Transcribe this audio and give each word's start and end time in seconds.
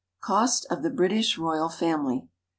=Cost 0.19 0.65
of 0.71 0.81
the 0.81 0.89
British 0.89 1.37
Royal 1.37 1.69
Family. 1.69 2.27